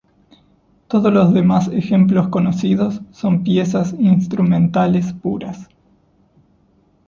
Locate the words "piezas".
3.43-3.93